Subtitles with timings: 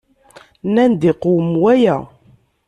[0.67, 1.95] Nnan-d yeqwem waya.